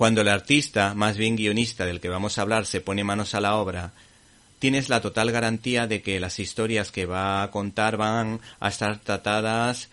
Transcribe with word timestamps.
Cuando 0.00 0.22
el 0.22 0.28
artista, 0.28 0.94
más 0.94 1.18
bien 1.18 1.36
guionista 1.36 1.84
del 1.84 2.00
que 2.00 2.08
vamos 2.08 2.38
a 2.38 2.40
hablar, 2.40 2.64
se 2.64 2.80
pone 2.80 3.04
manos 3.04 3.34
a 3.34 3.40
la 3.42 3.56
obra, 3.56 3.92
tienes 4.58 4.88
la 4.88 5.02
total 5.02 5.30
garantía 5.30 5.86
de 5.86 6.00
que 6.00 6.20
las 6.20 6.38
historias 6.38 6.90
que 6.90 7.04
va 7.04 7.42
a 7.42 7.50
contar 7.50 7.98
van 7.98 8.40
a 8.60 8.68
estar 8.68 8.98
tratadas 9.00 9.90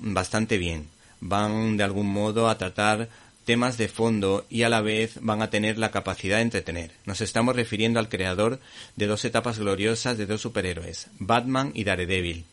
bastante 0.00 0.58
bien. 0.58 0.88
Van 1.20 1.76
de 1.76 1.84
algún 1.84 2.12
modo 2.12 2.48
a 2.48 2.58
tratar 2.58 3.08
temas 3.44 3.78
de 3.78 3.86
fondo 3.86 4.44
y 4.50 4.64
a 4.64 4.68
la 4.68 4.80
vez 4.80 5.20
van 5.20 5.40
a 5.42 5.48
tener 5.48 5.78
la 5.78 5.92
capacidad 5.92 6.38
de 6.38 6.42
entretener. 6.42 6.90
Nos 7.04 7.20
estamos 7.20 7.54
refiriendo 7.54 8.00
al 8.00 8.08
creador 8.08 8.58
de 8.96 9.06
dos 9.06 9.24
etapas 9.24 9.60
gloriosas 9.60 10.18
de 10.18 10.26
dos 10.26 10.40
superhéroes, 10.40 11.06
Batman 11.20 11.70
y 11.72 11.84
Daredevil, 11.84 12.46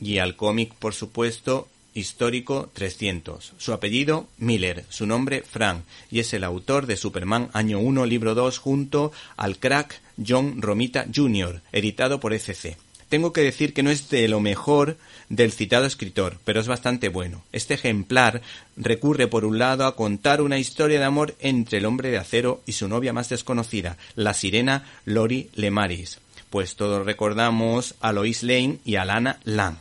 y 0.00 0.16
al 0.16 0.34
cómic, 0.36 0.72
por 0.76 0.94
supuesto, 0.94 1.68
histórico 1.94 2.70
300. 2.72 3.52
Su 3.58 3.72
apellido, 3.72 4.26
Miller, 4.38 4.84
su 4.88 5.06
nombre, 5.06 5.42
Frank, 5.42 5.82
y 6.10 6.20
es 6.20 6.32
el 6.34 6.44
autor 6.44 6.86
de 6.86 6.96
Superman 6.96 7.50
Año 7.52 7.78
1, 7.78 8.06
Libro 8.06 8.34
2, 8.34 8.58
junto 8.58 9.12
al 9.36 9.58
crack 9.58 10.00
John 10.26 10.62
Romita 10.62 11.06
Jr., 11.14 11.62
editado 11.72 12.20
por 12.20 12.32
ECC. 12.32 12.76
Tengo 13.08 13.34
que 13.34 13.42
decir 13.42 13.74
que 13.74 13.82
no 13.82 13.90
es 13.90 14.08
de 14.08 14.26
lo 14.26 14.40
mejor 14.40 14.96
del 15.28 15.52
citado 15.52 15.84
escritor, 15.84 16.38
pero 16.46 16.60
es 16.60 16.66
bastante 16.66 17.10
bueno. 17.10 17.44
Este 17.52 17.74
ejemplar 17.74 18.40
recurre 18.74 19.26
por 19.26 19.44
un 19.44 19.58
lado 19.58 19.84
a 19.84 19.96
contar 19.96 20.40
una 20.40 20.58
historia 20.58 20.98
de 20.98 21.04
amor 21.04 21.34
entre 21.40 21.76
el 21.76 21.84
hombre 21.84 22.10
de 22.10 22.16
acero 22.16 22.62
y 22.64 22.72
su 22.72 22.88
novia 22.88 23.12
más 23.12 23.28
desconocida, 23.28 23.98
la 24.16 24.32
sirena 24.32 24.86
Lori 25.04 25.50
Lemaris, 25.54 26.20
pues 26.48 26.74
todos 26.74 27.04
recordamos 27.04 27.96
a 28.00 28.12
Lois 28.12 28.42
Lane 28.42 28.78
y 28.84 28.96
a 28.96 29.04
Lana 29.04 29.40
Lang. 29.44 29.76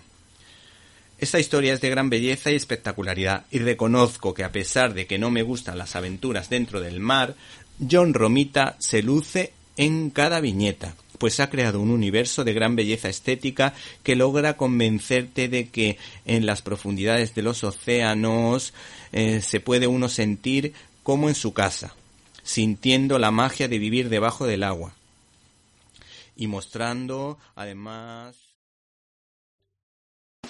Esta 1.21 1.39
historia 1.39 1.73
es 1.73 1.81
de 1.81 1.89
gran 1.91 2.09
belleza 2.09 2.51
y 2.51 2.55
espectacularidad, 2.55 3.45
y 3.51 3.59
reconozco 3.59 4.33
que 4.33 4.43
a 4.43 4.51
pesar 4.51 4.95
de 4.95 5.05
que 5.05 5.19
no 5.19 5.29
me 5.29 5.43
gustan 5.43 5.77
las 5.77 5.95
aventuras 5.95 6.49
dentro 6.49 6.81
del 6.81 6.99
mar, 6.99 7.35
John 7.89 8.15
Romita 8.15 8.75
se 8.79 9.03
luce 9.03 9.53
en 9.77 10.09
cada 10.09 10.41
viñeta 10.41 10.95
pues 11.19 11.39
ha 11.39 11.51
creado 11.51 11.79
un 11.79 11.91
universo 11.91 12.43
de 12.43 12.53
gran 12.53 12.75
belleza 12.75 13.07
estética 13.07 13.75
que 14.01 14.15
logra 14.15 14.57
convencerte 14.57 15.49
de 15.49 15.69
que 15.69 15.99
en 16.25 16.47
las 16.47 16.63
profundidades 16.63 17.35
de 17.35 17.43
los 17.43 17.63
océanos 17.63 18.73
eh, 19.11 19.41
se 19.41 19.59
puede 19.59 19.85
uno 19.85 20.09
sentir 20.09 20.73
como 21.03 21.29
en 21.29 21.35
su 21.35 21.53
casa, 21.53 21.93
sintiendo 22.41 23.19
la 23.19 23.29
magia 23.29 23.67
de 23.67 23.77
vivir 23.77 24.09
debajo 24.09 24.47
del 24.47 24.63
agua 24.63 24.95
y 26.35 26.47
mostrando 26.47 27.37
además 27.53 28.50